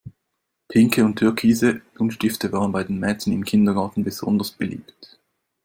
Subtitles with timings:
[0.67, 5.19] Pinke und türkise Buntstifte waren bei den Mädchen im Kindergarten besonders beliebt.